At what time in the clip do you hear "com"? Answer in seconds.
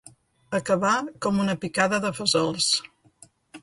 1.27-1.39